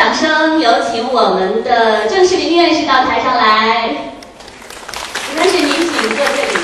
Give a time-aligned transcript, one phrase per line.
[0.00, 3.86] 掌声，有请我们的郑世林院士到台上来。
[5.36, 6.58] 院士，您请坐这里。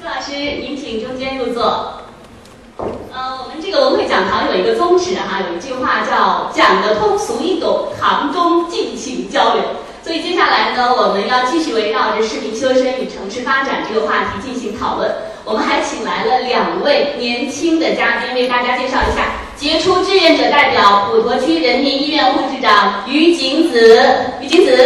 [0.00, 0.32] 朱老师，
[0.62, 2.00] 您请中间入座。
[3.12, 9.62] 呃，我们这个文汇讲堂有一个宗旨哈，有一句话叫“讲得通俗易懂，堂中尽情交流”。
[10.02, 15.14] 所以接下来呢，我们要继续围绕着市民修身与城市发展这个话题进行讨论。
[15.44, 19.26] 我们还请来了两位年轻的嘉宾，为大家介绍一下
[19.62, 24.02] 杰出志愿者代表普陀区人民医院护士长于景子。
[24.40, 24.76] 于景子，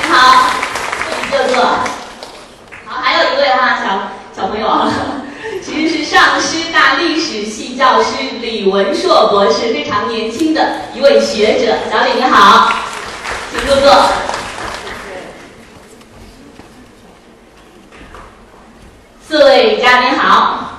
[0.00, 0.48] 你好，
[1.28, 1.60] 坐坐。
[2.86, 4.88] 好，还有一位哈小小朋友，
[5.60, 11.76] 其实是上师大历史系教师李文硕博士，非常年轻的一位学者。
[11.90, 12.72] 小李你好，
[13.50, 13.92] 请坐坐。
[19.26, 20.73] 四位嘉宾好。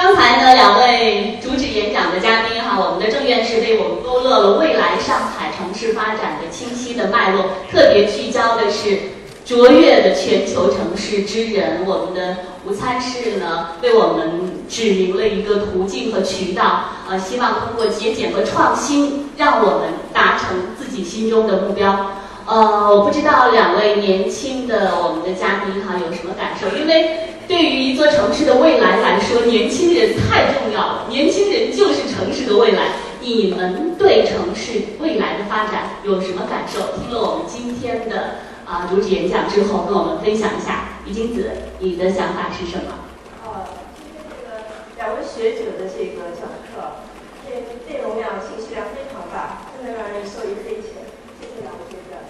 [0.00, 8.96] 刚才呢，两位主旨演讲的嘉宾哈，我们的郑院士为我们勾勒了未来上海城市发展的清晰的脉络，特别聚焦的是
[9.44, 11.84] 卓越的全球城市之人。
[11.84, 22.12] 我们的吴参事呢，为我们指明了一个途径和渠道，呃，希望通过节俭和创新，让我们达成自己心中的目标。
[22.46, 26.78] 呃，我不知道两位年轻的我们的嘉宾哈有什么感受？
[26.78, 31.06] 因为对于一座城市的未来来说，年轻人太重要了。
[31.08, 32.92] 年轻人就是城市的未来。
[33.20, 36.92] 你们对城市未来的发展有什么感受？
[37.00, 41.00] 听了我们今天的啊主旨演讲之后，跟我们分享一下。
[41.04, 43.08] 于金子，你的想法是什么？
[43.48, 43.64] 呃，
[43.96, 44.60] 今天这个
[45.00, 47.00] 两位学者的这个讲课，
[47.48, 51.00] 内内容量、信息量非常大，真的让人受益匪浅。
[51.40, 52.20] 谢谢两位学者。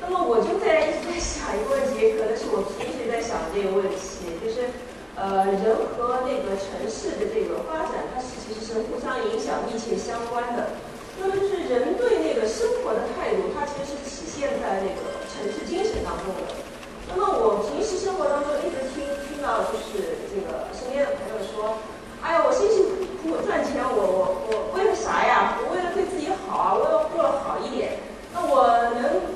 [0.00, 4.68] 那么我就在一直在想一个问题，可能是我平时在想这个问题，就是
[5.16, 10.76] 呃人和那个城市的这个发展，它是其实是互相影响、密切相关的。
[11.16, 16.60] 那么就是人对那个生活的态度，它其实是体现在那个城市精神当中的。
[17.08, 21.80] 那么我平时生活当中一直听听到，就是这个身边的朋友说，
[22.20, 25.56] 哎呀，我辛辛苦苦赚钱，我我我为了啥呀？
[25.60, 27.98] 我为了对自己好啊，我要过得好一点。
[28.32, 28.66] 那我
[29.00, 29.31] 能。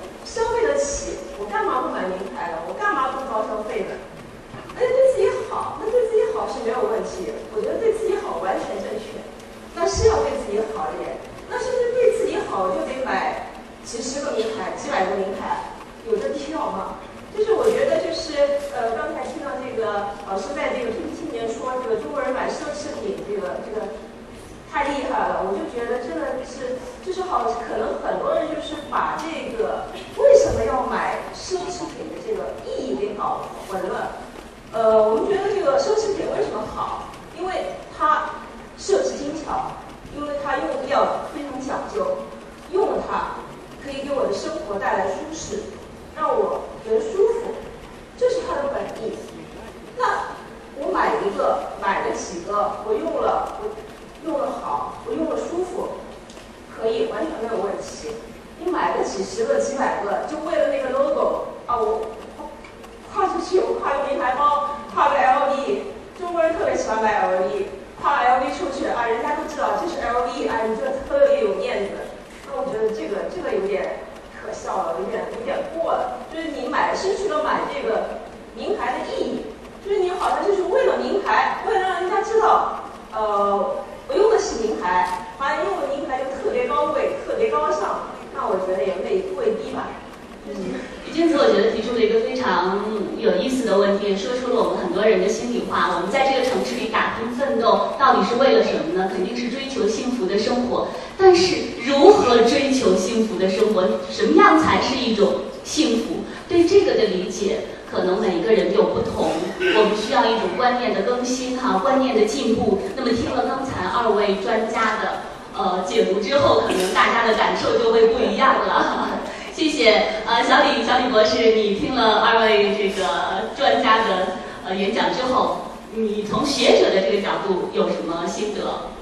[111.96, 112.78] 观念的进步。
[112.94, 115.24] 那么听了刚才二位专家的
[115.56, 119.20] 呃解读之后，可能大家的感受就会不一样了。
[119.56, 128.92] 谢谢呃小李小李博士，你听了二位这个专家的呃演讲之后，你从学者的这个角度有什么心得？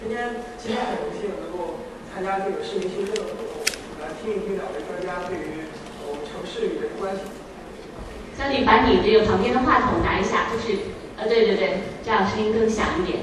[0.00, 3.44] 今天今天很荣幸能够参加这个市民新生的活动，
[4.00, 5.68] 来听一听两位专家对于
[6.08, 7.20] 我们城市与人的关系。
[8.32, 10.80] 小李，把你这个旁边的话筒拿一下，就是，
[11.20, 11.68] 啊，对对对，
[12.02, 13.18] 这样声音更响一点。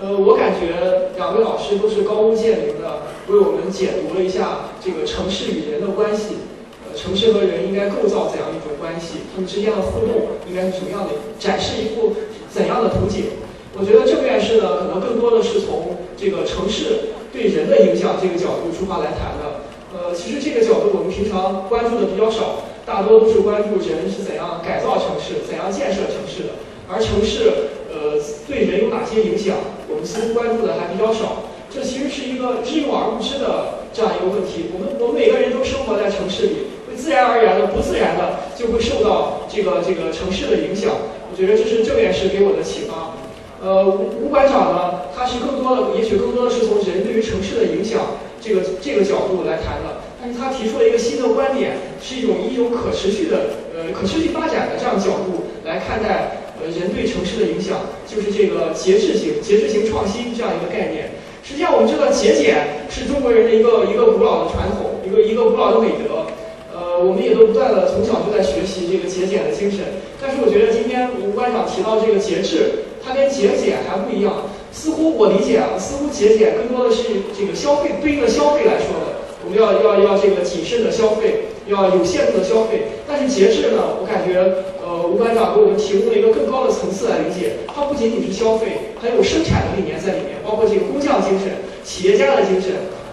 [0.00, 6.38] 呃，我感觉两位老师都是高屋建瓴的，为我们解读了一下这个城市与人的关系。
[6.86, 12.14] 呃，城市和人应该构造怎样一种关系，他们之间的互动应该是什么样的，展示一幅
[12.48, 13.42] 怎样的图景。
[13.76, 19.66] 我觉得郑院士呢，可能更多的是从这个城市对人的影响这个角度出发来谈的。
[19.90, 26.50] 呃，其实这个角度我们平常关注的比较少，大多都是关注人是怎样改造城市、怎样建设城市的，
[26.88, 27.50] 而城市
[27.90, 29.56] 呃对人有哪些影响，
[29.88, 31.44] 我们似乎关注的还比较少。
[31.70, 34.70] 这其实是一个知有而不知的这样一个问题。
[34.72, 40.94] 我们我们每个人都生活在城市里，会自然而然的、不自然的就会受到这个这个城市的影响。
[41.30, 43.18] 我觉得这是郑院士给我的启发。
[43.58, 50.04] 呃，吴吴馆长呢，他是更多的，也许更多的是从人对于城市的影响这个这个角度来谈的。
[50.20, 61.10] 但是他提出了一个新的观点，是一种一种可持续的，呃，可持续发展的这样角度来看待人对城市的影响，就是这个节制型节制型创新这样一个概念。
[61.42, 66.26] 实际上，我们知道节俭是中国人的一个一个古老的传统，一个一个古老的美德。
[66.72, 69.80] 呃，我们也都不断的从小就在学习这个节俭的精神。
[70.20, 72.86] 但是我觉得今天吴馆长提到这个节制。
[73.06, 77.02] 它跟节俭还不一样，似乎我理解啊，似乎节俭更多的是
[77.38, 83.00] 这个消费对应的消费来说的，我们要要要这个谨慎的消费，要有限度的消费。
[83.06, 84.40] 但是节制呢，我感觉
[84.82, 92.72] 呃吴馆长给我们提供了一个更高的层次来理解，它不仅仅是消费，还有生产的理念在里面，包括这个工匠精神、企业家的精神，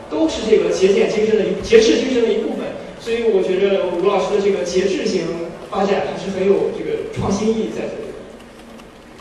[0.09, 2.65] 都是这个节俭精神的节制精神的一部分。
[2.99, 5.23] 所以我觉得吴老师的这个节制型
[5.71, 8.13] 发展还是很有这个创新意义在这里。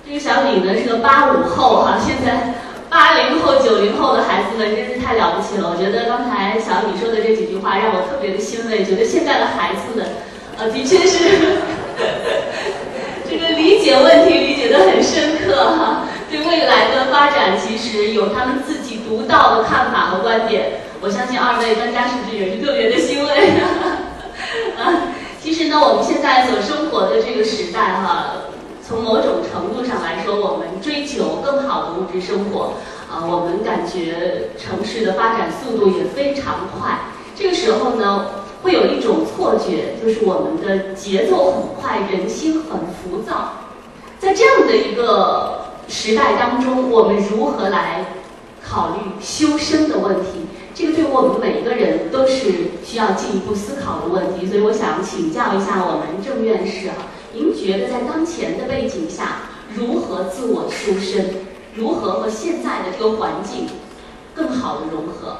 [0.06, 2.54] 这个小李呢是个八五后哈，现在
[2.90, 5.70] 八零后、九零后的孩子们真是太了不起了。
[5.70, 10.04] 我觉得刚才小李说的这几句话让我特别的欣慰，觉得现在的孩子们，
[10.58, 11.62] 呃，的确是
[13.30, 20.82] 这个理解问题理解的很深刻哈，对未来的发展其实有他们自己独到的看法和观点。
[21.00, 23.54] 我相信二位专家是不是也是特别的欣慰
[24.76, 25.14] 啊？
[25.40, 28.34] 其实呢，我们现在所生活的这个时代哈。
[28.90, 32.72] 从某种程度上来说，我们追求更好的物质生活，
[33.08, 36.98] 啊，我们感觉城市的发展速度也非常快。
[37.36, 38.26] 这个时候呢，
[38.64, 43.52] 会有一种错觉，就是我们的节奏很快，人心很浮躁。
[44.18, 48.06] 在这样的一个时代当中，我们如何来
[48.68, 50.48] 考虑修身的问题？
[50.74, 54.48] 这个对我们每一个人都是需要进一步思考的问题。
[54.48, 56.94] 所以，我想请教一下我们郑院士啊。
[57.32, 59.42] 您觉得在当前的背景下，
[59.76, 61.46] 如何自我修身？
[61.76, 63.68] 如何和现在的这个环境
[64.34, 65.38] 更好的融合？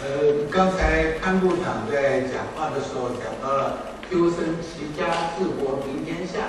[0.00, 3.78] 呃，刚才潘部长在讲话的时候讲到了
[4.08, 6.46] 修身齐家治国平天下，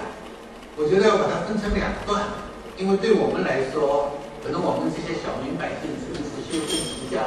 [0.77, 2.21] 我觉得要把它分成两段，
[2.77, 4.11] 因为对我们来说，
[4.45, 7.25] 可能我们这些小民百姓是是修身齐家，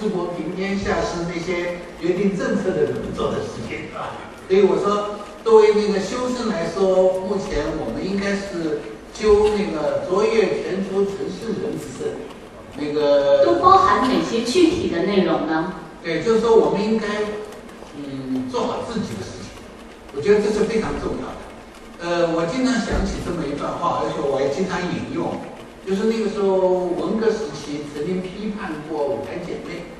[0.00, 4.18] 治国平天下是那些决定政策的人做的事情啊，
[4.48, 5.14] 所以我说。
[5.44, 8.80] 作为那个修身来说，目前我们应该是
[9.12, 12.14] 修那个卓越全球城市人之身，
[12.78, 15.74] 那个都包含哪些具体的内容呢？
[16.02, 17.06] 对，就是说我们应该
[17.96, 19.50] 嗯做好自己的事情，
[20.16, 21.40] 我觉得这是非常重要的。
[22.00, 25.38] 呃，我经常想起这么一段话，而且我也经常引用，
[25.86, 26.56] 就是那个时候
[26.86, 29.90] 文革时期曾经批判过五台姐妹，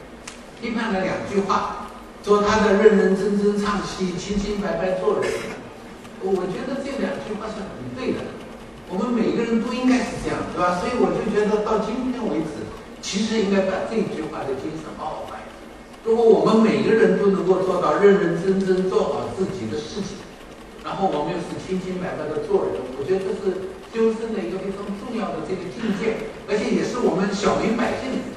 [0.60, 1.88] 批判了两句话。
[2.24, 5.26] 说他的认认真真唱戏，清清白白做人，
[6.22, 8.22] 我觉得这两句话是很对的。
[8.86, 10.78] 我们每个人都应该是这样，对吧？
[10.78, 12.62] 所以我就觉得到今天为止，
[13.02, 15.44] 其实应该把这句话的精神好好发扬。
[16.06, 20.22] 如果我们每个人都能够做到认认真真做好自己的事情，
[20.86, 28.30] 然后我们又是清清白白的做人，我觉得这是修身的一个非常重要的这个境界，而且也是我们小民百姓。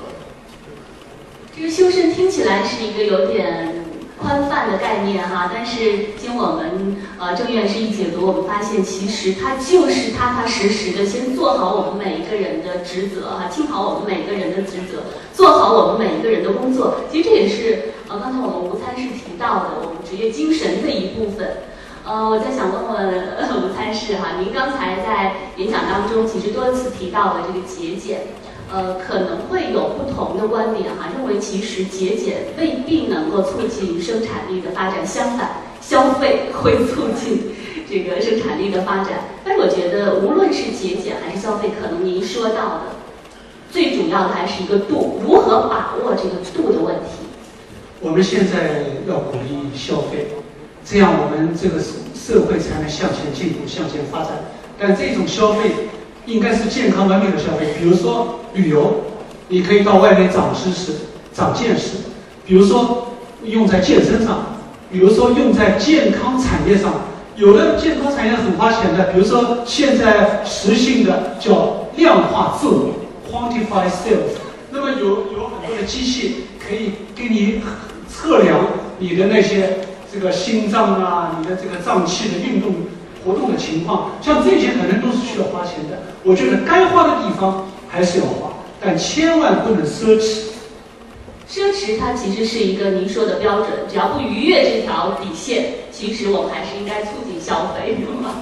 [1.56, 3.74] 这个修身听起来是一个有点
[4.22, 16.96] 宽泛的概念哈，但是经我们呃郑院士一解读，我们发现其实它就是踏踏实实的先做好我们每一个人的职责哈，尽好我们每一个人的职责，做好我们每一个人的工作。
[17.10, 21.64] 其实这也是呃刚才我们吴参事提到的我们职业精神的一部分。
[22.04, 28.28] 呃，我在想问问吴参事哈，您刚才在演讲当中其实多次提到了这个节俭。
[28.74, 37.56] 呃，可能会有不同的观点哈，认为其实节俭未必能够促进生产力的发展，相反，消费会促进
[37.88, 39.14] 这个生产力的发展。
[39.46, 42.82] 但是我觉得，无论是节俭还是消费，可能您说到的
[43.72, 47.24] 最主要的还是一个度，如何把握这个度的问题。
[48.02, 50.28] 我们现在要鼓励消费，
[50.84, 54.32] 这样我们这个社社会才能向前进步、向前发展。
[54.80, 55.72] 但这种消费。
[56.28, 59.04] 应该是健康文明的消费，比如说旅游，
[59.50, 60.94] 你可以到外面长知识、
[61.34, 61.98] 长见识；
[62.46, 64.58] 比如说用在健身上，
[64.92, 66.94] 比如说用在健康产业上，
[67.36, 72.94] 有的健康产业很花钱的，比如说现在实行的叫量化自我
[73.30, 74.40] （quantify self）。
[74.72, 77.62] 那么有有很多的机器可以给你
[78.10, 78.60] 测量
[79.00, 79.80] 你的那些
[80.12, 82.74] 这个心脏啊，你的这个脏器的运动
[83.24, 86.00] 活动的情况，像这些可能都是需要花钱的。
[86.24, 90.52] 我觉得该花的地方还是要花，但千万不能奢侈。
[91.50, 98.42] 奢侈它其实是一个您说的标准，只要不逾越这条底线，其实我们还是应该促进消费，对吗？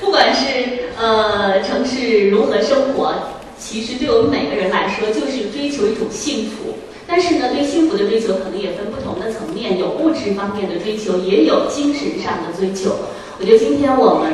[0.00, 3.12] 不管是呃城市如何生活，
[3.58, 6.72] 其实对我们每个人来说，就是追求一种幸福。
[7.06, 12.96] 但是呢，对幸福的追求可能也分不同的层面，有物质方面的追求，也有精神上的追求。
[13.38, 14.32] 我觉得今天我们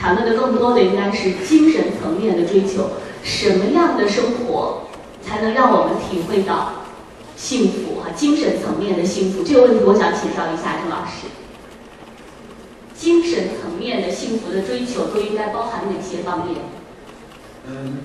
[0.00, 2.90] 谈论的更多的应该是精神层面的追求，
[3.22, 4.88] 什么样的生活
[5.22, 6.72] 才能让我们体会到？
[7.36, 11.30] 幸福和精神层面的幸福，这个问题我想请教一下郑老师。
[12.96, 16.58] 精神层面的幸福的追求都应该包含哪些方面？
[17.68, 17.98] 嗯，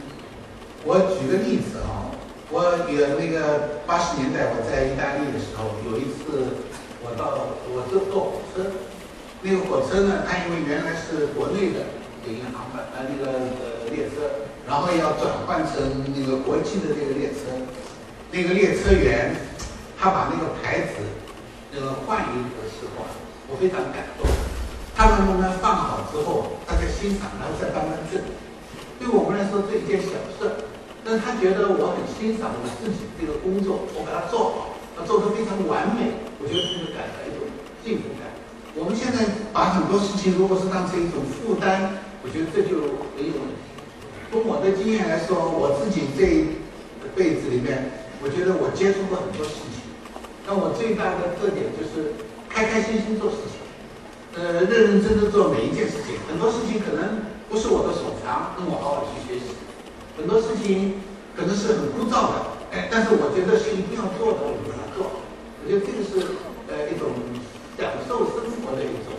[0.86, 2.14] 我举个例子啊，
[2.52, 2.62] 我
[2.94, 6.62] 有那个八十年代我在意大利的时候，有一次
[7.02, 7.34] 我到
[7.74, 8.70] 我坐坐火车，
[9.42, 11.90] 那个火车呢，它因为原来是国内的
[12.30, 17.52] 一个航班呃那个呃列车，然后要转换成那个国际的这个列车。
[18.32, 19.36] 那个列车员，
[20.00, 21.06] 他把那个牌子，
[21.72, 23.06] 那个换一个时候，
[23.48, 24.26] 我非常感动。
[24.96, 28.22] 他慢慢慢放好之后，他在欣赏，然后再搬搬正。
[28.98, 30.66] 对我们来说，这一件小事，
[31.04, 36.26] 但他觉得我很欣赏我自己这个工作，我把它做好，他做得非常完美。
[36.42, 37.46] 我觉得这就感到一种
[37.84, 38.34] 幸福感。
[38.74, 43.73] 我们现在把很多事情如果是当成一种负担，我觉得这就没有问题。
[44.34, 46.58] 从我的经验来说，我自己这一
[47.14, 48.02] 辈子里面。
[48.18, 49.94] 我觉得我接触过很多事情，
[50.42, 52.18] 但我最大的特点就是
[52.50, 53.62] 开开心心做事情，
[54.34, 56.18] 呃，认认真真做每一件事情。
[56.26, 59.54] 很多事情可能不是我的所长，那我好好去学习；
[60.18, 61.04] 很多事情
[61.38, 65.22] 可能是很枯燥的，哎，但是我觉得是一定要做的，我就把它做。
[65.62, 66.34] 我觉得这个是
[66.72, 67.12] 呃一种
[67.78, 69.14] 享受生活的一种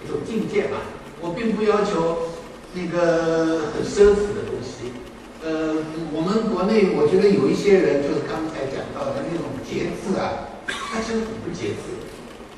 [0.00, 0.80] 一种境界吧。
[1.20, 2.30] 我并不要求
[2.72, 4.45] 那个很奢侈的。
[5.46, 5.78] 呃，
[6.10, 12.02] 我们国内我觉得有一些人，就是刚才讲到的那种节制啊，他其实很不节制。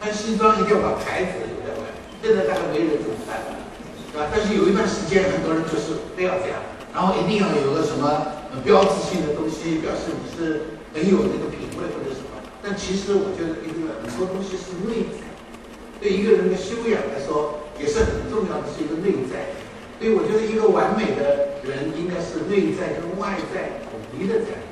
[0.00, 1.92] 穿西装一定要把牌子留在外面，
[2.25, 3.61] 现在大概没人这么干了，
[4.09, 4.33] 对吧？
[4.33, 6.64] 但是有一段时间，很多人就是非要这样，
[6.97, 12.40] 然后一定要有个什么标志性的东西，表示你是很有那个品味或者什么。
[12.64, 15.28] 但其实我觉得一个很多东西是内在，
[16.00, 19.57] 对一个人的修养来说也是很重要的，是一个内在。
[19.98, 24.62] 所以我觉得一个完美的人应该是内在跟外在统一的在。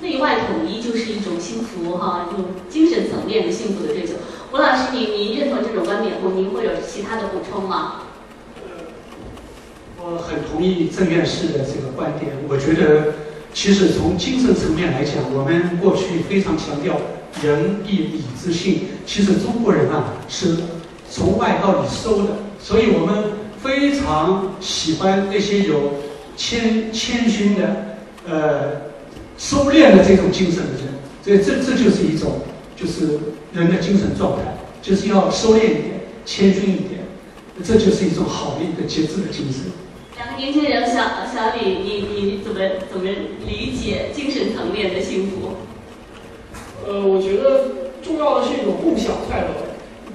[0.00, 4.14] 内外统一就是一种幸福哈，一种精神层面的幸福的追求。
[4.52, 6.30] 吴老师，您您认同这种观点不？
[6.30, 8.02] 您会有其他的补充吗？
[9.98, 12.32] 我很同意郑院士的这个观点。
[12.48, 13.14] 我觉得，
[13.54, 17.00] 其实从精神层面来讲，我们过去非常强调
[17.40, 18.88] 仁义礼智信。
[19.06, 20.56] 其实中国人啊，是
[21.08, 23.41] 从外到里收的，所以我们。
[23.62, 25.94] 非常喜欢那些有
[26.36, 27.96] 谦谦逊的、
[28.28, 28.92] 呃
[29.38, 30.92] 收敛的这种精神的人，
[31.24, 32.42] 所以这这就是一种
[32.76, 33.18] 就是
[33.52, 37.00] 人的精神状态，就是要收敛一点、谦逊一点，
[37.64, 39.72] 这就是一种好的一个节制的精神。
[40.16, 42.60] 两个年轻人，小小李，你你怎么
[42.92, 43.10] 怎么
[43.44, 45.56] 理解精神层面的幸福？
[46.86, 47.64] 呃，我觉得
[48.00, 49.48] 重要的是一种共享快乐，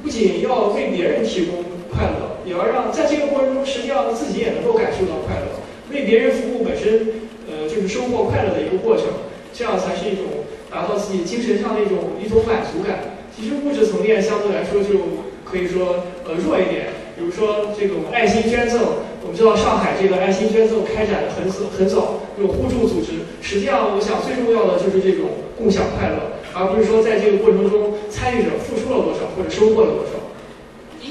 [0.02, 1.66] 不仅要为别人提供。
[1.90, 5.60] 快乐也要让在这个过程中，实际上自己也能够感受到快乐。
[5.92, 9.06] 为别人服务本身，呃，就是收获快乐的一个过程。
[9.52, 10.24] 这样才是一种
[10.70, 13.20] 达到自己精神上的一种一种满足感。
[13.36, 16.88] 其实物质层面相对来说就可以说呃弱一点。
[17.18, 18.80] 比如说这种爱心捐赠，
[19.24, 23.26] 我们知道上海这个爱心捐赠开展的很很早，有互助组织。
[23.42, 25.26] 实际上，我想最重要的就是这种
[25.58, 30.17] 共享快乐，而不是说在这个过程中参与者付出了多少或者收获了多少。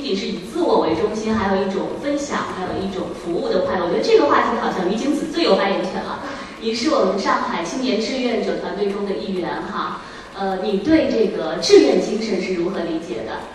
[0.07, 3.87] 仅是以自我为中心，还有一种分享，还有一种服务的快乐。
[3.87, 6.23] 我觉得这个话题好像于景子最有发言权了。
[6.61, 10.03] 你是我们上海青年志愿者团队中的一员哈，
[10.39, 13.51] 呃，你对这个志愿精神是如何理解的？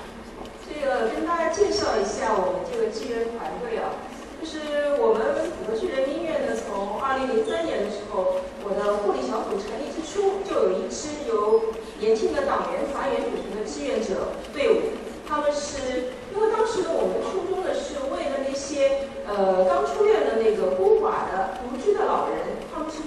[0.68, 3.96] 这个跟大家介绍一下我们这个志愿团队啊，
[4.42, 15.00] 就是我们普陀区人民医院呢，从二零零三年的时候，我的护理小组成立之初，就有一支由年轻的党员、团员组成的志愿者队伍。
[15.32, 23.00] 他们是因为当时呢，我们初衷呢是为了那些呃刚出院的那个孤寡的独居的老人，他们是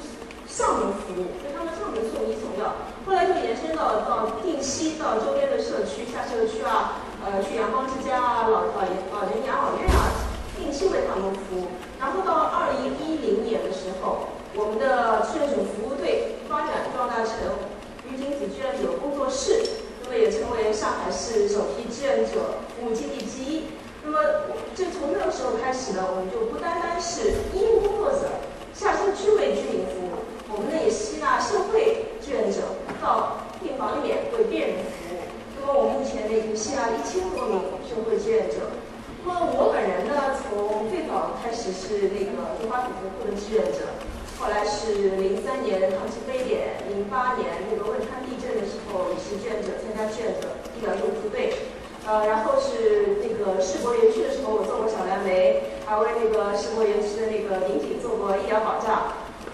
[0.49, 2.81] 上门服务，给他们上门送医送药。
[3.05, 6.49] 后来就延伸到到定期到周边的社区，下社
[7.21, 8.81] 呃去阳光之家啊、老老
[9.13, 10.09] 老年养老院啊，
[10.57, 11.77] 定期为他们服务。
[12.01, 17.37] 然后到二零一零年的时候，我们的志愿者服务队发展壮大成
[18.09, 23.73] 于金子志愿者工作室，那么也成为上海市首批志愿者服务基地之一。
[24.05, 24.21] 那么
[24.75, 28.45] 就从那个时候开始呢，我们就不单单是医务工作者
[28.75, 35.25] 下乡区为居民服务，我们呢也吸纳社会志愿者到病房里面为病人服务。
[35.57, 38.77] 那么我目前呢已经吸纳一千多名社会志愿者。
[39.25, 43.97] 那么我本人呢，从最早开始是那个中华组织部的志愿者，
[44.37, 51.57] 后来是零三年抗击非典，零八年那个汶川地震的时候也是志愿者参加志愿者医疗救助队，
[52.27, 59.13] 然后是那个世博园区的时候，我做过小蓝莓，还为那个世博园区的那个民警做过医疗保障，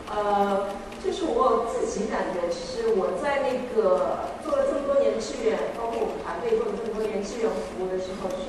[0.08, 0.70] 呃，
[1.04, 8.48] 就是我自己感觉，其实我在那个做了这么多年志愿，包括我们团队做了这么多年志愿服务的时候，就是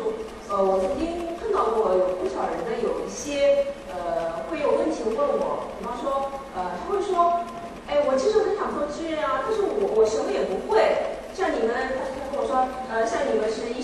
[0.50, 7.42] 呃，我曾经碰到过有不少人呢，有一些呃会有问题问我，比方说呃他会说，
[7.88, 11.18] 哎，我其实很想做志愿啊，但是我我什么也不会。
[11.34, 13.81] 像你们，他他跟我说，呃，像你们是医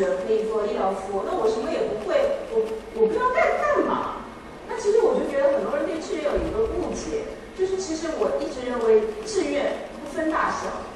[0.00, 4.24] 可以做医疗服务，那我什么也不会，我我不知道该干嘛。
[4.66, 10.88] 那其实我就觉得很多人对志愿有一个误解，就是其实我一直认为志愿不分大小，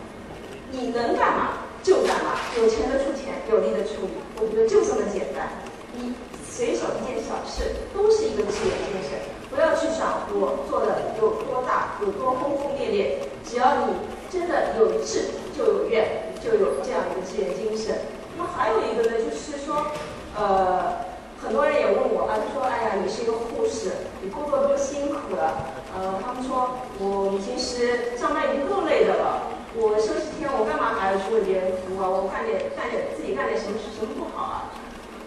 [0.73, 4.19] 你能干嘛就干嘛，有钱的出钱，有力的出力。
[4.40, 5.61] 我觉得就这么简单，
[5.95, 6.14] 你
[6.49, 9.21] 随手一件小事都是一个志愿精神。
[9.50, 13.95] 不要去想我做的有多大，有多轰轰烈烈，只要你
[14.31, 17.97] 真的有志，就有愿，就有这样一个志愿精神。
[18.38, 19.90] 那还有一个呢，就是说，
[20.38, 21.04] 呃，
[21.42, 25.75] 很多人也问我啊，他说，哎呀，你是一个护士，你工作多辛苦了。
[25.92, 32.07] 呃，他们说，我其实上班已经够累的了，我休息天我干嘛还要去为别人服务啊？
[32.07, 34.71] 我干点干点自己干点什么事什么不好啊？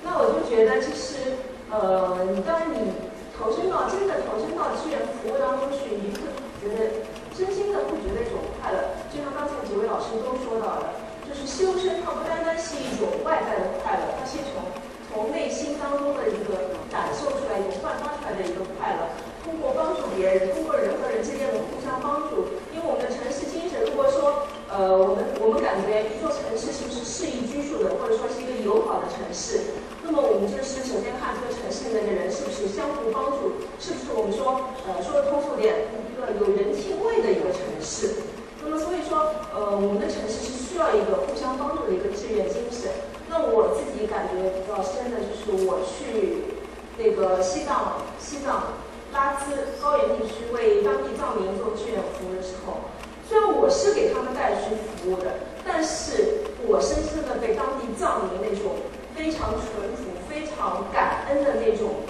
[0.07, 1.35] 那我就觉得，其实，
[1.69, 2.15] 呃，
[2.47, 2.95] 当你
[3.35, 6.23] 投身到真的投身到志愿服务当中去，你会
[6.63, 7.03] 觉得
[7.35, 8.95] 真心的会觉得一种快乐。
[9.11, 11.00] 就像刚才几位老师都说到的，
[11.31, 14.67] 就是修身，它不单单是一种外在的快乐，它是从
[15.07, 19.07] 从内心当中的一个感受出来、一种焕发出来的一个快乐。
[19.43, 29.73] 通过帮助别人，通过人和人之间的互相帮助，因为我们的城市精神，如果说，呃，我们我们感觉一座城市是不是适宜居住的，或者说是一个友好的城市，
[30.05, 38.21] 那么我们就是首先看这个城市里面的人是不是相互帮助，是不是我们说，呃，说的通俗点，一个有人情味的一个城市。
[38.61, 42.89] 那么所以说，呃，我们的城市是要一个互相帮助的一个志愿精神。
[43.29, 46.57] 那我自己感觉比较深的就是我去
[46.97, 48.81] 那个西藏，西藏。
[49.11, 52.87] 拉孜高原地区为当地藏民做志愿服务的时候，
[53.27, 58.79] 虽然我是给他们带去服务的，但是我深深的被当地藏民那种
[59.11, 62.07] 非常淳朴、非常感恩的那种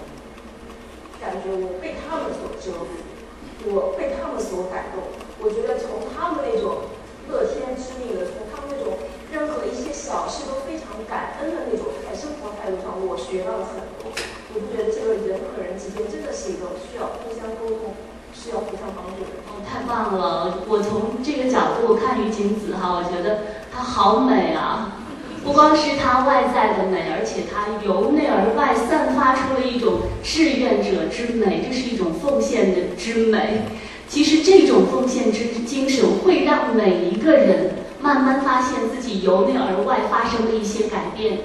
[1.17, 5.01] 感觉，我被他们所折服，我被他们所感动。
[5.41, 6.85] 我觉得从他们那种
[7.25, 8.93] 乐天知命的，从他们那种
[9.33, 14.13] 任何一些小事都非常感恩的那种在生活态度上，我学到了很多。
[14.53, 17.95] 我就觉得这个人和人之间真的是一个需要互相沟通、
[18.33, 19.39] 需要互相帮助的。
[19.47, 20.67] 哦，太棒了！
[20.67, 24.99] 我从这个角度看于景子哈，我觉得她好美啊！
[25.41, 33.61] 不光是她外在的美，而且她由内而外散发出了一种志愿者之美，这是一种奉献的之美。
[34.09, 41.39] 其实这种奉献之精神会让每一个人慢慢发现自己由内而外发生的一些改变。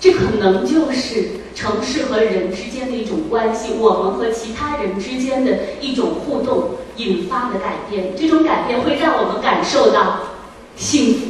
[0.00, 8.16] 这可能就是城市和人之间的一种关系，我们和其他人之间的一种互动引发的改变。
[8.16, 10.20] 这种改变会让我们感受到
[10.74, 11.20] 幸福，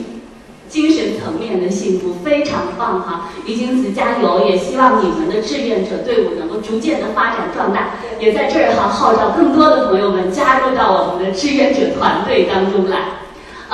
[0.68, 3.30] 精神层面的幸福，非常棒哈！
[3.44, 7.90] 李金子加油，也希望你们的志愿者队伍能够逐渐的发展壮大。
[8.20, 13.23] 也在这儿哈号召更多的朋友们加入到我们的志愿者团队当中来。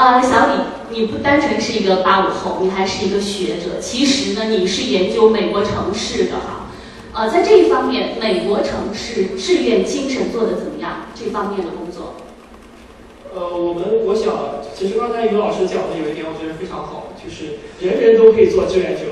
[0.01, 3.79] 呃，小李，你不单纯是一个八五后，你还是一个学者。
[3.83, 6.71] 其实呢，你是研究美国城市的哈。
[7.13, 11.09] 呃，在这一方面，美国城市志愿精神做得怎么样？
[11.15, 12.15] 这方面的工作。
[13.35, 14.33] 呃，我们我想，
[14.75, 19.03] 其实刚才于老师讲的有一点，我觉得非常好，就是人人都可以做志愿者，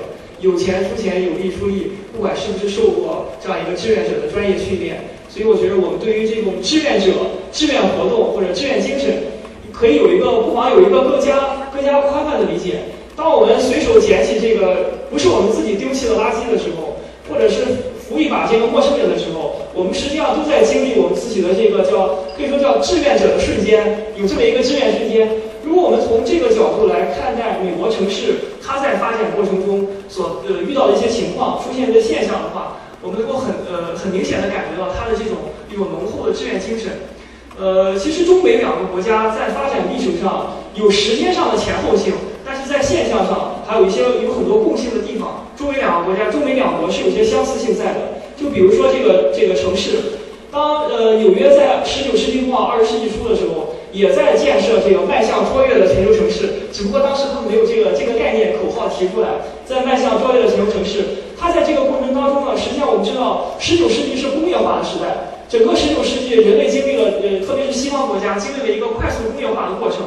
[0.40, 5.04] 有钱出钱，有力出力，不管是不是受过这样一个志愿者的专业训练。
[5.28, 7.12] 所以我觉得，我们对于这种志愿者、
[7.52, 9.36] 志愿活动或者志愿精神。
[9.78, 12.80] 可以有一个不妨有一个更加更加宽泛的理解。
[13.14, 17.62] 当我们随手捡起这个不是我们自己丢弃的垃圾的时候，或者是
[17.98, 25.30] 扶一把这个陌生人的时候，我们实际上都在经历我们自己的这个叫可以说叫志愿者的瞬间，有这么一个志愿瞬间。
[25.62, 37.17] 如果我们从这个角度来看待美国城市，它在发展过程中所呃遇到的一些情况、出现的现象的话，我们能够很呃很明显的感觉到它的这种一种浓厚的志愿精神。
[37.60, 42.12] 呃，其实中美两个国家在发展历程上有时间上的前后性，
[42.46, 45.44] 但是在现象上还有一些有很多共性的地方。
[45.56, 48.22] 中美两个国家，中美两国是有些相似性在的。
[48.36, 61.26] 就比如说这个这个城市，当呃纽约在十九世纪末二十世纪初的时候，也在建设这个迈向卓越的全球城市，只不过当时他们没有这个这个概念口号提出来，在迈向卓越的全球城市。
[61.36, 65.37] 它在这个过程当中呢，实际上我们知道，十九世纪是工业化的时代。
[65.48, 70.00] 整个十九世纪，人类经历了，呃，特别是西方国家经历了一个快速工业化的过程。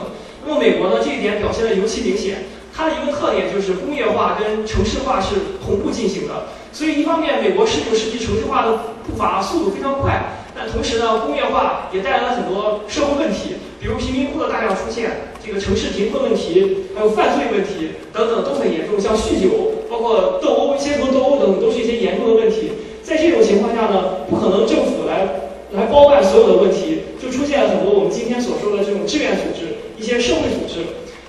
[0.46, 2.46] 那么美国呢，这一点表现的尤其明显。
[2.74, 6.46] 它的一个特点就是工业化跟城市化是同步进行的。
[6.72, 10.22] 所以一方面，美国十九世纪城市化的步伐速度非常快，
[10.56, 19.50] 但同时呢，工业化也带来了很多社会问题，比如贫民窟的大量出现，这个城市贫困问题，还有犯罪问题等等都很严重，像酗酒，
[19.90, 22.72] 包括斗殴、街头斗殴等，都是一些严重的问题。
[23.12, 25.28] 在这种情况下呢，不可能政府来
[25.74, 30.80] 来包办所有的问题，就出现了很多我们今天所说的这种志愿组织、一些社会组织，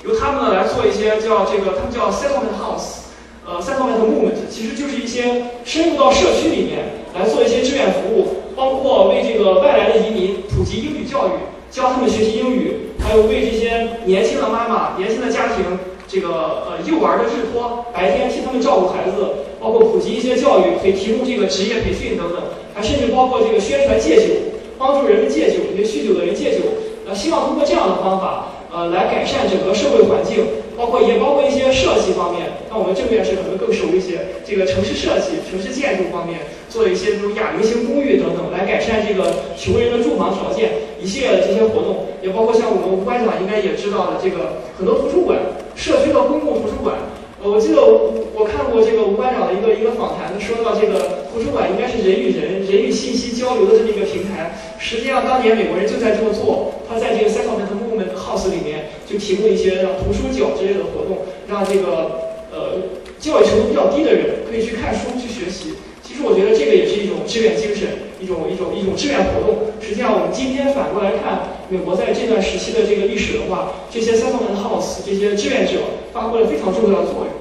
[0.06, 3.10] 由他们呢来做一些叫这个，他们叫 settlement house，
[3.44, 11.32] 呃，settlement movement，其实就是一些深入到社区里面来做一些志愿服务，包括为这个外来的移民普及英语教育，
[11.68, 15.66] 教他们学习英语，还有为这些年轻的妈妈、年轻的家庭。
[16.12, 22.36] 这个呃幼儿的日托，白天替他们照顾孩子，包括普及一些教育，可以提供这个职业培训等等，
[22.74, 26.68] 还甚至包括这个宣传戒酒，帮助人们戒酒，一些酗酒的人戒酒。
[27.08, 30.44] 呃，希望通过这样的方法，呃，来改善整个社会环境，
[30.76, 32.60] 包括也包括一些设计方面。
[32.68, 45.40] 那我们郑院士可能更熟一些，这个城市设计、城市建筑方面，做一些这种哑铃型公寓等等，来改善这个穷人的住房条件，一系列的这些活动，也包括像我们吴馆长应该也知道的这个很多图书馆。
[45.74, 46.96] 社区的公共图书馆，
[47.42, 54.54] 呃，我记得我我看过这个吴馆长的一个一个访谈，说到这个图书馆应该是人与人、人与信息交流的这么一个平台。
[54.78, 62.82] 实际上，当年美国人就在这么做，他在这个 settlement movement house 里面就提供一些让图书角之类的活动，让这个呃
[63.18, 65.74] 教育程度比较低的人可以去看书去学习。
[66.02, 67.88] 其实我觉得这个也是一种志愿精神，
[68.22, 69.58] 一种一种一种志愿活动。
[69.80, 75.80] 实际上，我们今天反过来看美国在这段时期的这个历史的话，这些 settlement house 这些志愿者
[76.12, 77.34] 发挥了非常重要的作用。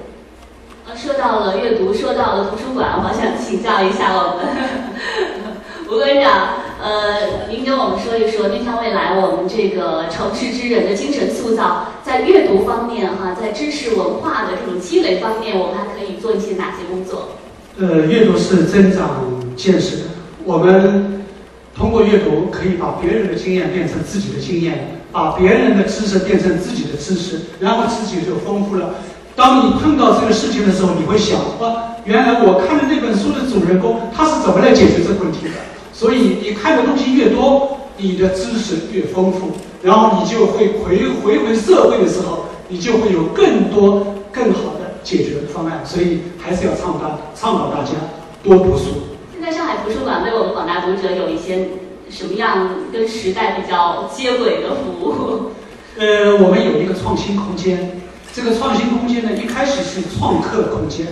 [0.89, 17.29] 呃，说到了阅读，说到了图书馆，我想请教一下我们吴馆长，呃，您给我们说一说面向未来我们这个城市之人的精神塑造，在阅读方面哈，在知识文化的这种积累方面，我们还可以做一些哪些工作？
[17.77, 19.23] 呃，阅读是增长
[19.55, 20.03] 见识的。
[20.51, 21.23] 我们
[21.73, 28.95] 通过阅读，可以把别人的经验变成自己的经验，把别人的知识变成自己的知识，然后自己就丰富了。
[29.33, 35.51] 当你碰到这个事情的时候，你会想：啊，原来我看的那本书的主人公他是怎么来解决这个问题的？
[35.93, 44.81] 所以你看的东西越多，你的知识越丰富，然后你就会回回回社会的时候，你就会有更多更好的。
[45.01, 47.93] 解决方案，所以还是要倡导倡导大家
[48.43, 49.10] 多读书。
[49.41, 51.69] 在上海图书馆为我们广大读者有一些
[52.11, 55.51] 什么样跟时代比较接轨的服务？
[55.97, 57.99] 呃，我们有一个创新空间。
[58.31, 61.07] 这个创新空间呢，一开始是创客空间，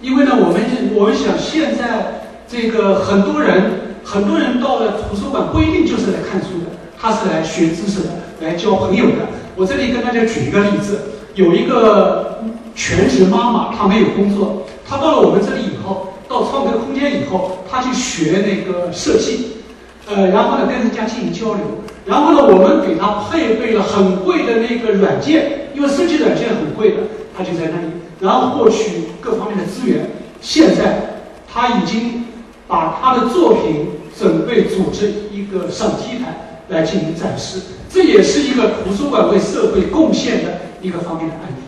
[0.00, 0.62] 因为呢，我们
[0.94, 9.26] 我们想现在这个很多人很多人到了图书馆不一定就是来看书的，他是来学知识的，来交朋友的。
[9.56, 11.00] 我这里跟大家举一个例子，
[11.34, 12.28] 有一个。
[12.74, 19.58] 全职妈妈，她没有工作，她到了我们这里以后，到创客空间以后，他去学那个设计，
[20.08, 21.62] 呃，然后呢跟人家进行交流，
[22.06, 26.96] 然后呢我们给他配备了很贵的那个软件，因为设计软件很贵的，
[27.36, 30.08] 他就在那里，然后获取各方面的资源。
[30.40, 31.20] 现在
[31.52, 32.24] 他已经
[32.66, 41.62] 把他的作品准备组织一个上 T 台来进行展示，这也是一个图书馆为社会贡献的一个方面的案例。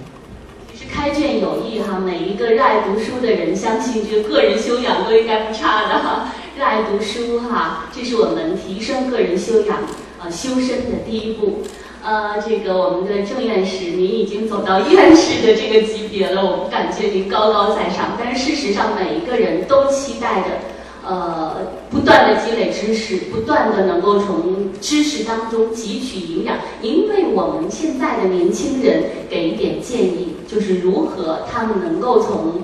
[0.95, 6.33] 开卷有益哈，每一个热爱读书的人，相信这个个人修养都应该不差的哈。
[6.57, 9.81] 热爱读书哈，这是我们提升个人修养、
[10.23, 11.63] 呃修身的第一步。
[12.05, 18.17] 呃，这个我们的郑院士，您已经走到院士的这个级别了，我们感觉您高高在上。
[18.17, 20.74] 但是事实上，每一个人都期待着。
[21.07, 21.57] 呃，
[21.91, 26.59] 不断的积累知识，不断的能够从知识当中汲取营养。
[26.81, 32.63] 您为我们现在的年轻人给一点建议，就是如何他们能够从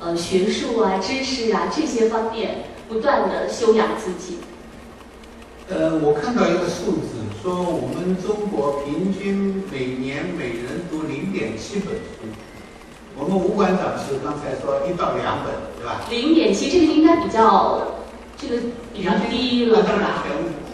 [0.00, 4.38] 呃学术啊、知识啊这些方面不断的修养自己。
[5.68, 12.21] 呃，我看到一个数字，说我们中国平均每年每人读零点七本书。
[13.18, 16.00] 我们吴馆长是刚才说一到两本，对吧？
[16.10, 17.98] 零点七，这个应该比较，
[18.36, 18.56] 这个
[18.94, 19.84] 比较低了？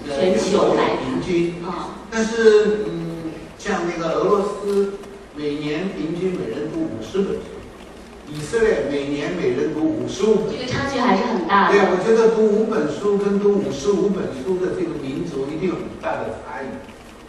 [0.09, 4.95] 全全球来平均，啊，但是嗯，像那个俄罗斯，
[5.35, 7.59] 每年平均每人读五十本书，
[8.33, 10.65] 以色列每年每人读五十五本这。
[10.65, 16.67] 个差距还是很大的对，我觉得读五本书跟读五十五本书的这个民族一定有很大的差异。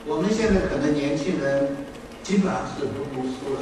[0.05, 1.75] 我们现在可能年轻人
[2.23, 3.61] 基本上是不读书了。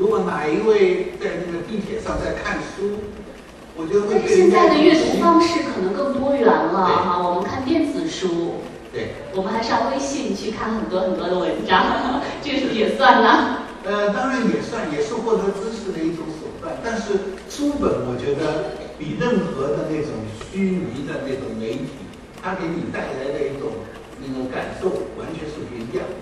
[0.00, 3.04] 如果哪一位在那个地铁上在看书，
[3.76, 13.58] 我觉得会现在的阅读方式可能更多元了对哈，我们看电子书，对，我们还上微信去看很多很多的文章， 这个是不是也算呢？
[13.84, 16.72] 呃，当然也算，也是获得知识的一种手段。
[16.82, 20.16] 但是书本，我觉得比任何的那种
[20.48, 22.08] 虚拟的那种媒体，
[22.40, 23.68] 它给你带来的一种
[24.16, 24.88] 那种感受，
[25.20, 26.16] 完全是不一样的。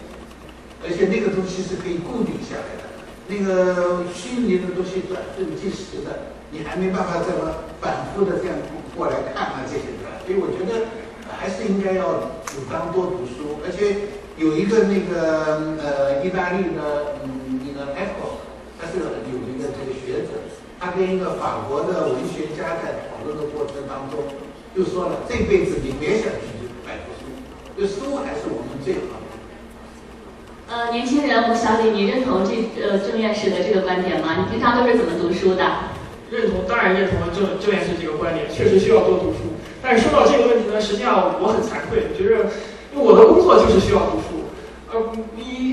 [0.83, 2.88] 而且那个东西是可以固定下来的，
[3.29, 8.57] 那个虚拟的东西转瞬即逝的，你还没办法这么反复的这样
[8.97, 10.09] 过来看啊这些的。
[10.25, 10.89] 所以我觉得
[11.29, 14.09] 还是应该要主张多读书，而且
[14.41, 18.41] 有一个那个呃意大利的嗯那个 Echo，
[18.81, 20.41] 他是有名的这个学者，
[20.81, 24.25] 他跟一个法国的文学家在讨论的过程当中，
[24.75, 27.29] 就说了这辈子你别想去买书，
[27.77, 29.18] 就书还是我们最好。
[30.71, 32.53] 呃，年轻人，吴小李，你认同这
[32.85, 34.37] 呃郑院士的这个观点吗？
[34.37, 35.65] 你平常都是怎么读书的？
[36.31, 39.57] 认同，当然认同郑郑院士这个观点，确实需要多读书。
[39.83, 42.53] 但是说到这个问题呢，实际上我很惭愧，我觉得
[42.93, 44.53] 因为我的工作就是需要读书，
[44.93, 45.73] 呃，你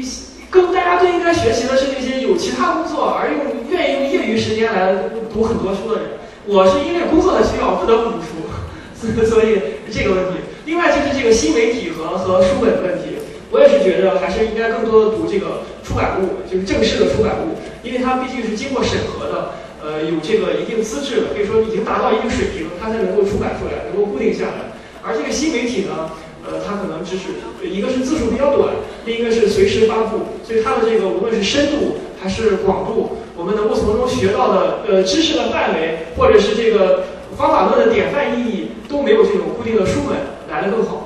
[0.50, 4.96] 更大家更应该学习的是那些有其他工作而用愿意用业余时间来
[5.34, 6.12] 读很多书的人。
[6.48, 8.40] 我是因为工作的需要不得不读书，
[9.28, 9.60] 所以
[9.92, 10.40] 这个问题。
[10.64, 13.15] 另外就是这个新媒体和和书本的问题，
[13.56, 17.56] 我也是觉得还是应该更多的读这个出版物，就是正式的出版物，
[17.88, 19.56] 因为它毕竟是经过审核的。
[19.86, 24.74] 呃，有这个一定资质的，可以说已经达到一定水平，它才能够出版出来，能够固定下来。
[25.04, 26.10] 而这个新媒体呢，
[26.44, 28.74] 呃，它可能只是一个是字数比较短，
[29.06, 37.04] 另一个是随时发布，所以它的这个无论是深度还是广度，我们能够从中学到的呃知识的范围，或者是这个
[37.38, 40.18] 方法论的典范意义，都没有这种固定的书本
[40.50, 41.05] 来的更好。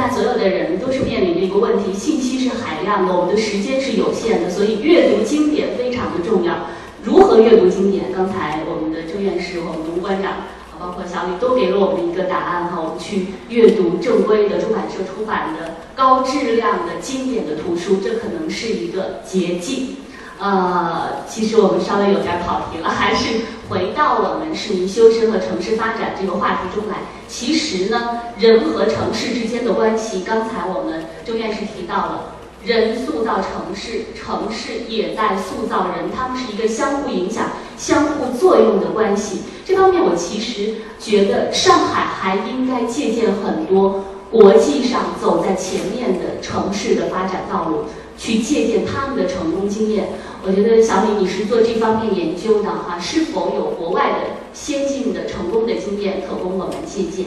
[0.00, 6.68] 在所有的人都是面临着一个问题，信息是海量的，我们的时间是有限的，所以阅读经典非常的重要。
[7.04, 8.10] 如何阅读经典？
[8.10, 10.44] 刚才我们的郑院士我们的吴馆长，
[10.78, 12.80] 包括小李都给了我们一个答案哈。
[12.80, 19.96] 我们去阅读正规的出版社出版的高质量的经典的图书，这可能是一个捷径。
[20.40, 26.96] 呃，其实我们稍微有点跑题了，还是回到我们市民修身和城市发展这个话题中来。
[27.28, 32.20] 其实呢，人和城市之间的关系，刚才我们周院士提到了。
[32.62, 37.46] 人塑造城市，城市也在塑造人，他们是一个相互影响、
[37.78, 39.44] 相互作用的关系。
[39.64, 47.84] 这方面，我其实觉得上海还应该借鉴很多国际上走在前面的城市的发展道路，
[48.18, 50.10] 去借鉴他们的成功经验。
[50.42, 54.18] 我觉得小米你是做这方面研究的哈，是否有国外的
[54.54, 57.26] 先进的成功的经验可供我们借鉴？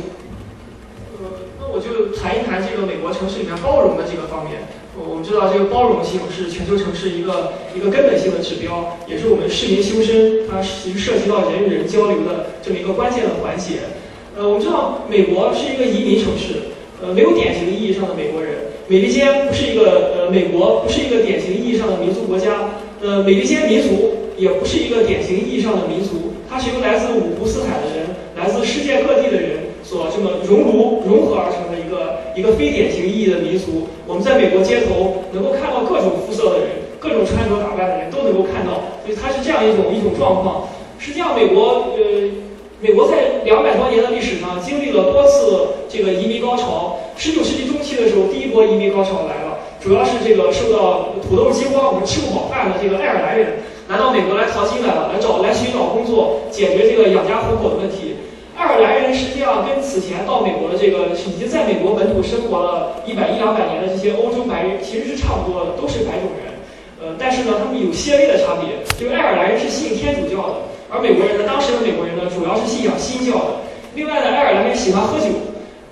[1.22, 4.64] 呃，那我就谈一谈这个美国城市里面包容的这个方面。
[4.98, 13.94] 我们知道，这个包容性是全球城市一个一个根本性的指标，也是我们市民修身，它其实涉及到人与人交流的这么一个关键的环节。
[14.36, 18.74] 呃，我们知道美国是一个移民城市，呃，没有典型意义上的美国人。
[18.88, 22.70] 美利坚不是一个呃，美国不是一个典型意义上的民族国家。
[23.04, 29.60] 呃，美利坚民族也不是一个典型意义上的民族，它是由来自五湖四海的人，来自世界各地的人。
[29.84, 40.70] 所这么熔炉融合而成的一个一个非典型意义的民族，我们在美国街头能够看到各种肤色的人，各种穿着打扮的人都能够看到，所以它是这样一种一种状况。
[40.98, 42.32] 实际上，美国呃，
[42.80, 46.96] 美国在两百多年的历史上经历了多次这个移民高潮。
[47.18, 49.43] 十九世纪中期的时候，第一波移民高潮来，
[49.84, 58.16] 主要是这个受到土豆饥荒，我们吃不饱饭的这个爱尔兰人来到美国来淘金来了，来找来寻找工作，解决这个养家糊口的问题。
[58.56, 66.56] 爱尔兰人实际上跟此前到美国的这个已经在美国本土生活了一百一两百年的这些欧洲白人其实是差不多的，都是白种人。
[67.04, 70.56] 呃，但是呢，他们有些微的差别，就是爱尔兰人是信天主教的，
[70.88, 73.60] 而美国人呢，当时的美国人呢，主要是信仰新教的。
[73.96, 75.28] 另外呢，爱尔兰人喜欢喝酒，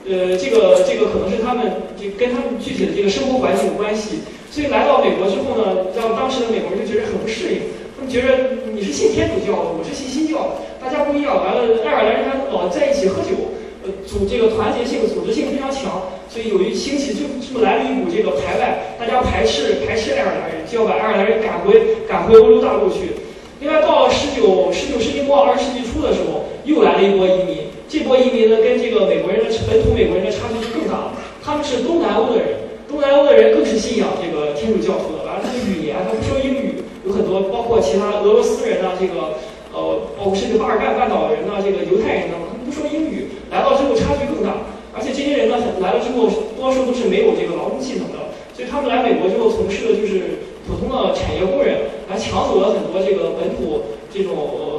[0.09, 4.19] 呃，这个这个可能是他们这跟他们具体的这个生活环境有关系。
[4.49, 7.61] 所以来到美国之后呢，让当时的美国人就觉得很不适应。
[7.95, 10.49] 他们觉得你是信天主教的，我是信新教的，
[10.81, 11.37] 大家不一样。
[11.37, 13.53] 完了，爱尔兰人他老在一起喝酒，
[13.85, 23.15] 呃组这个团结性、组织性非常强，所以有一兴起就这么来了一股这个排外，大家排斥排斥爱尔兰人，就要把爱尔兰人赶回赶回欧洲大陆去。
[23.61, 27.70] 另外，到了十九十九世纪末二十世纪初的时候，又来了一波移民。
[27.91, 31.11] 这波移民呢，跟这个美国人的本土美国人的差距就更大了。
[31.43, 32.55] 他们是东南欧的人，
[32.87, 39.35] 东南欧的人更是信仰这个天主教徒的，完了他的语言他不说英语，有很多包括其他俄罗斯人啊，这个
[39.75, 44.55] 呃包括甚至巴尔干半岛人呐，这个犹太人呐，他们不说英语，来到之后差距更大。
[44.95, 51.75] 而且这些人呢，来了之后，多数都是没有这个劳动技能的，所以他们来美国之后从事的就是普通的产业工人，
[52.07, 54.70] 还抢走了很多这个本土这种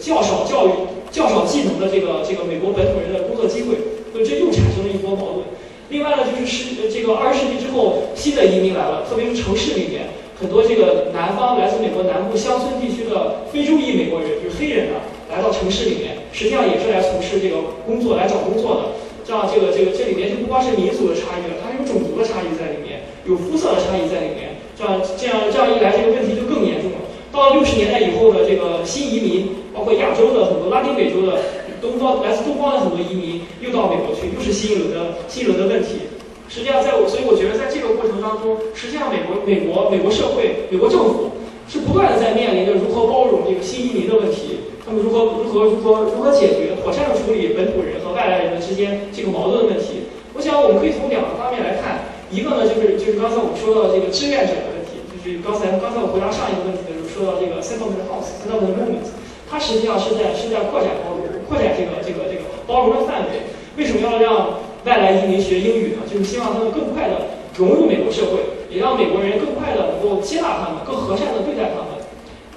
[0.00, 0.70] 较少教育、
[1.10, 3.76] 较少技能的这个这个美国本土人的工作机会，
[4.12, 5.44] 所以这又产生了一波矛盾。
[5.90, 10.08] 另外呢，就是十这个二十世纪之后，新的移民来了，特别是城市里面
[10.40, 18.82] 很多这个南方来自美国南部乡村地区的非洲裔美国人，就是黑人呢，来到城市里面，实际上也是来从事这个工作、来找工作的。
[19.24, 24.60] 这样，这个这个这里面就不光是民族的差异了，它还有种族的差异在里面，有肤色的差异在里面。
[24.76, 26.98] 这样这样这样一来，这个问题就更严重了。
[27.32, 31.36] 到了六十年代以后的这个新移民，包括亚洲的很多拉丁美洲的
[31.82, 36.06] 东方来自东方的很多移民，又到美国去，又是新一轮的新一轮的问题。
[36.48, 41.32] 实际上，在我所以我觉得，在这个过程当中，实际上美国美国美国社会美国政府
[41.66, 50.06] 是不断的在面临着如何包容这个新移民的问题，他们如何如何如何如何解决妥善的处理本土人和外来人的之间这个矛盾的问题。
[50.36, 59.08] 我想我们可以从两个方面来看，一个呢就是就是刚才我们说到的这个志愿者的问题，就是刚才刚才我回答上一个问题的时候说到这个 settlement house，settlement movement，
[59.54, 63.46] 它实际上是在是在扩展包容，扩展这个这个这个包容的范围。
[63.78, 66.02] 为什么要让外来移民学英语呢？
[66.10, 72.02] 就是希望他们更快的融入美国社会，也让美国人更快的能够接纳他们，更和善的对待他们。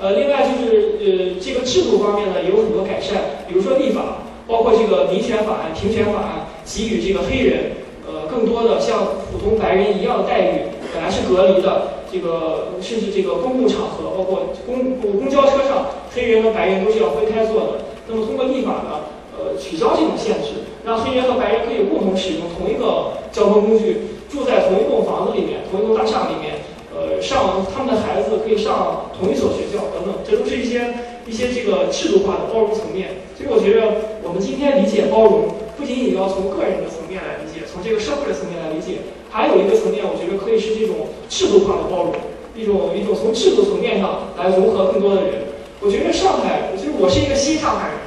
[0.02, 10.66] 呃，另外就是呃这个制度方面呢也有很多改善，比如说立法，包括这个民选法案、平权法案，给予这个黑人呃更多的像普通白人一样的待遇，
[10.98, 12.02] 本来是隔离的。
[12.12, 17.72] 这个甚至这个公共场合，包括公公交车上，黑人和白人都是要分开坐的。
[18.08, 20.66] 那么通过立法呢，呃取消这种限制。
[20.84, 26.64] 让黑人和白人可以共同使用同一个交通工具，住在同一栋房子里面，同一栋大厦里面，
[26.96, 30.96] 呃，上他们的孩子可以上同一所学校等等，这都是一些
[31.28, 33.20] 一些这个制度化的包容层面。
[33.36, 42.16] 所以我觉得，我们今天理解包容，不仅仅要从个人的层面来理解，从这个社会的层面来理解，还有一个层面，我觉得可以是这种制度化的包容，
[42.56, 45.34] 一种一种从制度层面上来融合更多的人。
[45.80, 47.98] 我觉得上海，就是我是一个新上海人。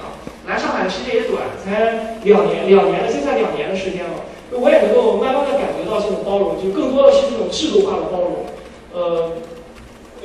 [0.48, 4.26] 来上海的时间也短，才两年，两年了，现在两年的时间了。
[4.50, 8.42] 我也能够慢慢的感觉到这种包容，就更多的是这种制度化的包容。
[8.90, 9.30] 呃，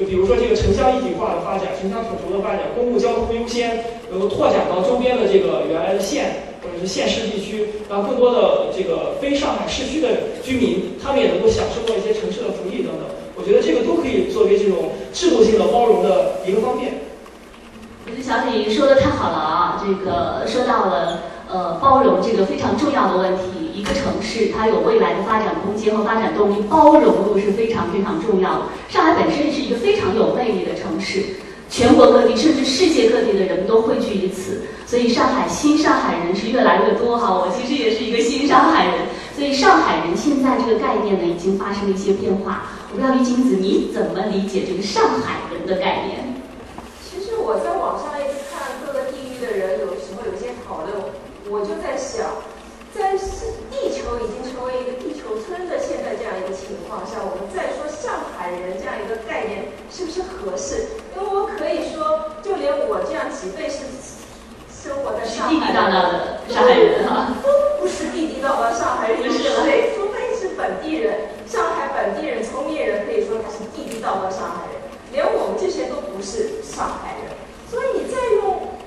[0.02, 10.10] 比如说这个城乡一体化的发展，城乡统筹的发展，公共交通优先，能够拓展到周边的这个原来的县或者是县市地区，让更多的这个非上海市区的
[10.44, 13.06] 居民，他们也能够享受到一些城市的福利等等。
[13.36, 16.94] 我觉得这个都可以作为这种制度性的包容的一个方面。
[18.06, 19.84] 我觉得小李说的太好了啊！
[19.84, 23.44] 这个说到了呃包容这个非常重要的问题。
[23.76, 28.62] 一个城市它有未来的发展空间和发展动力，包容度是非常非常重要的。
[28.88, 31.22] 上海本身是一个非常有魅力的城市，
[31.70, 37.34] 全国各地甚至世界各地的人都汇聚于此，所以上海新上海人是越来越多哈。
[37.34, 42.70] 我其实也是一个新上海人，所以上海人现在这个概念呢已经发生了一些变化。
[42.92, 46.40] 我不知道李金子你怎么理解这个上海人的概念？
[47.04, 51.12] 其实我在网上一直看各个地域的人有什么有些讨论，
[51.52, 52.24] 我就在想，
[52.96, 53.20] 在
[53.68, 61.04] 地球已经成为一个地球村的现在这样一个情况下，我们再说上海人这样一个概念是不是合适？
[61.12, 62.72] 因为我可以说，就连
[63.46, 63.86] 我这样几辈是
[64.74, 74.82] 生活在上海的上海人哈，都不是地地道道上海人，对，除非是本地人，上海本地人、聪明人可以说他是地地道道上海人，
[75.12, 77.34] 连我们这些都不是上海人。
[77.70, 78.78] 所以你再用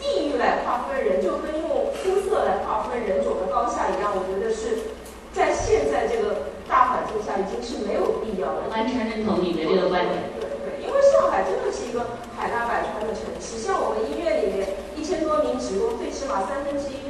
[0.00, 4.92] 地域来划分人，就跟用肤色来划分人种的高下一样，我觉得是
[5.32, 8.68] 在现在这个大环境下已经是没有必要的。
[8.70, 10.32] 完全认同你的这个观点。
[10.36, 17.02] 对对，因为上海真的是一个海纳百川的城市，像我们医院里面一千多名职工，最起码三分之一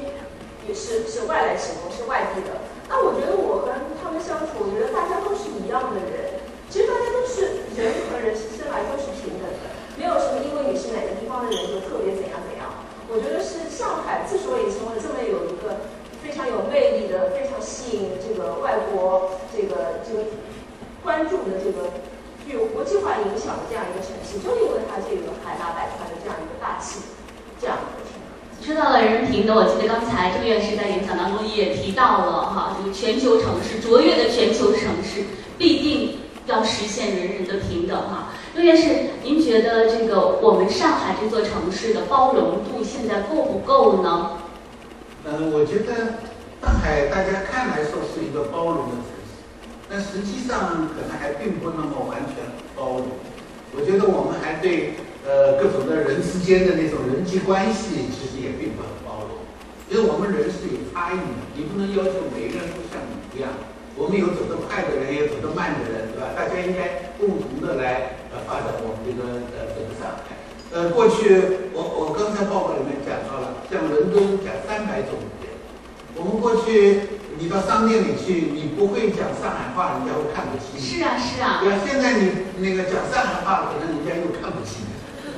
[0.64, 2.62] 也是是外来职工，是外地的。
[2.88, 6.38] 那我觉得我跟他们相处，我觉得大家都是一样的人，
[6.70, 9.74] 其实大家都是人和人生来都是平等的。
[9.96, 12.68] 没有什么，因为你是哪个地方的人就特别怎样怎样。
[13.08, 15.88] 我觉得是上海之所以成为这么有一个
[16.20, 20.36] 非常有魅力的、非常吸引这个外国这个这个
[21.02, 22.02] 关注的这个
[22.44, 27.00] 具有国际化影响的这样一个城市，就因为它这个海纳百川的这样一个大气，
[27.58, 28.04] 这样一个。
[28.60, 35.24] 说到了人人平等，我记得刚才郑院士在演讲当中也提到了哈，这个全球城市卓越的全球城市
[35.56, 38.34] 必定要实现人人的平等哈。
[38.54, 44.38] 郑院士，您觉得这个我们上海这座城市的包容度现在够不够呢？
[45.26, 46.16] 嗯，我觉得
[46.64, 49.44] 上海大家看来说是一个包容的城市，
[49.90, 53.12] 但实际上可能还并不那么完全包容。
[53.76, 54.96] 我觉得我们还对
[55.28, 59.36] 呃各种的人之间的那种人际关系，其实也并不很包容，
[59.92, 63.52] 因为我们人是有差异的，你不能要求每个人都像你一样。
[64.00, 66.32] 我们有走得快的人，也有走得慢的人，对吧？
[66.32, 70.40] 大家应该共同的来呃发展我们这个呃整个上海。
[70.72, 75.16] 呃，过去我我刚才报告里面讲到了，像伦敦讲三百种，
[76.16, 80.80] 我们过去你到商店里去，你不会讲上海话，人家会看不起你。
[80.80, 81.60] 是啊，是啊。
[81.60, 84.96] 对啊，现在你那个讲上海话，可能人家又看不起你。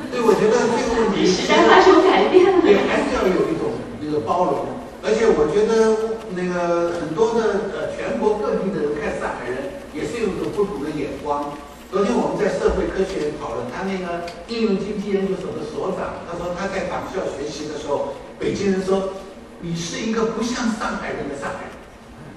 [0.08, 2.62] 所以我觉得这个问题时代发生改变了。
[2.62, 11.58] 对还是要有一种那个包容，而且我觉得那个很多的呃全国各地的人看上海人，也是有一种不同的眼光。
[11.90, 19.12] 昨天我们在社会科学讨论，他那个应用经济研究所的所长，他说他在党校学习的时候，北京人说
[19.60, 21.74] 你是一个不像上海人的上海人。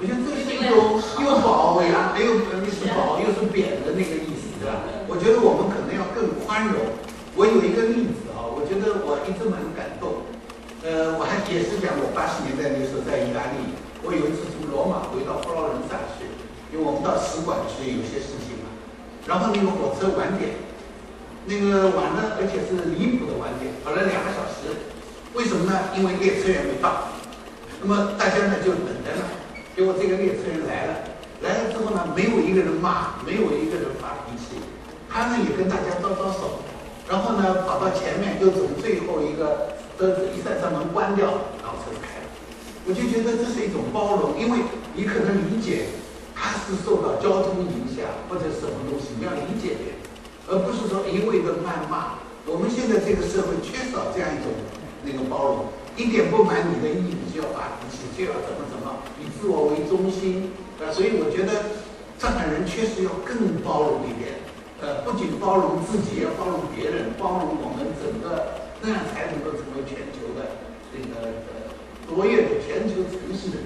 [0.02, 4.82] 我觉得这是一种又褒呀，又又是褒又是贬的那个意思，对吧？
[5.06, 6.98] 我觉得我们可能要更宽容。
[7.38, 10.26] 我有一个例子啊，我觉得我一直蛮感动。
[10.82, 16.26] 呃，我还也是讲我八十年代那时候在意大利，我有一次从罗马回到佛罗伦萨去，
[16.74, 18.74] 因为我们到使馆去有些事情嘛。
[19.30, 20.58] 然后那个火车晚点，
[21.46, 24.90] 那个晚了，而且是离谱的晚点，跑了两个小时。
[25.34, 25.80] 为什么呢？
[25.96, 27.10] 因为列车员没到。
[27.82, 29.24] 那么大家呢就等着呢。
[29.76, 30.96] 结果这个列车员来了，
[31.42, 34.62] 来了之后呢，没有一个人骂，没有一个人发脾气。
[35.10, 36.60] 他呢也跟大家招招手，
[37.10, 41.28] 然后呢跑到前面，又从最后一个车子一扇扇门关掉，
[41.64, 42.28] 然后车开了。
[42.86, 44.60] 我就觉得这是一种包容，因为
[44.96, 45.86] 你可能理解。
[46.34, 49.94] 他是受到交通影响或者什么东西，你要理解的，
[50.50, 52.18] 而不是说一味的谩骂。
[52.50, 54.50] 我们现在这个社会缺少这样一种
[55.04, 55.66] 那个包容，
[55.98, 60.52] 一点不满你的意，你就要发脾气，就要怎么怎么，以自我为中心。
[60.80, 61.78] 呃，所以我觉得
[62.18, 64.42] 上海人确实要更包容一点。
[64.82, 70.58] 呃，不仅包容自己，要包容别人，包容我们整个，那样才能够成为全球的
[70.90, 71.70] 这个呃
[72.10, 73.62] 卓越的全球城市。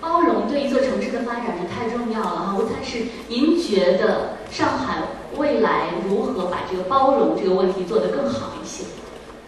[0.00, 5.02] 包容对一座城市的发展是太重要了哈，吴参事，您觉得上海
[5.36, 8.84] 未来如何把这个包容这个问题做得更好一些？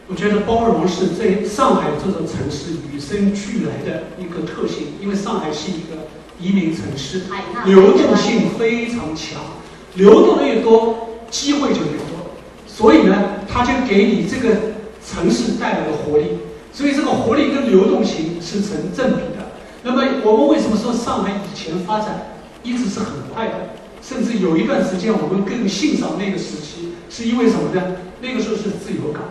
[0.09, 6.07] 我觉得包容是在上海这座城市与生俱来的一个特性，因为上海是一个
[6.39, 7.23] 移民城市，
[7.65, 9.41] 流动性非常强，
[9.95, 12.31] 流动的越多，机会就越多，
[12.69, 14.57] 所以呢，它就给你这个
[15.05, 16.39] 城市带来了活力，
[16.73, 19.51] 所以这个活力跟流动性是成正比的。
[19.83, 23.55] 那么我们为什么说上海以前发展一直是很快的，
[24.01, 27.97] 甚至有一段时间我们更欣赏那个时期，是因为什么呢？
[28.23, 29.23] 那个时候是自由港，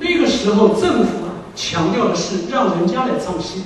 [0.00, 3.62] 那个时候政府啊强调的是让人家来唱戏，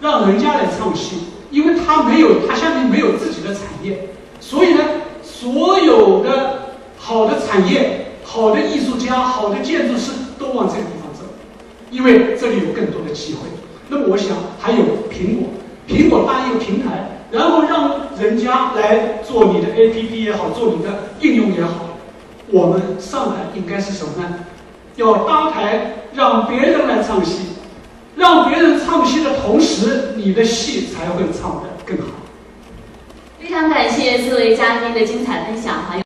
[0.00, 1.16] 让人家来唱戏，
[1.50, 4.80] 因为他没有他下面没有自己的产业，所以呢，
[5.22, 11.24] 所有的好的产业、好的艺术家、好的建筑师都往这个地方走，
[11.90, 13.48] 因为这里有更多的机会。
[13.88, 14.78] 那么我想还有
[15.10, 15.48] 苹果，
[15.88, 21.96] 苹果搭一个平台，然后让人家来做你的 APP 也好，做你的应用也好。
[22.50, 24.40] 我们上海应该是什么呢？
[24.96, 27.40] 要搭台让别人来唱戏，
[28.16, 32.12] 让别人唱戏的同时，你的戏才会唱得更好。
[33.38, 36.05] 非常感谢四位嘉宾的精彩分享还有。